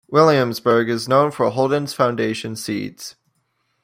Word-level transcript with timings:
Williamsburg 0.09 0.89
is 0.89 1.07
known 1.07 1.29
for 1.29 1.47
Holden's 1.51 1.93
Foundation 1.93 2.55
Seeds. 2.55 3.17